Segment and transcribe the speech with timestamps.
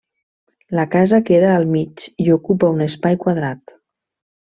[0.79, 3.81] La casa queda al mig i ocupa un espai quadrat.